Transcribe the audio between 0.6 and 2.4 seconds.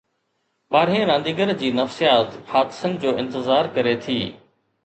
ٻارهين رانديگر جي نفسيات